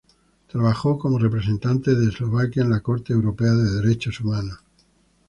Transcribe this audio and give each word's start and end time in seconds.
Trabajó 0.47 0.97
como 0.97 1.19
representante 1.19 1.93
de 1.93 2.07
Eslovaquia 2.09 2.63
en 2.63 2.71
la 2.71 2.79
Corte 2.79 3.13
Europea 3.13 3.51
de 3.51 3.69
Derechos 3.83 4.19
Humanos. 4.21 4.57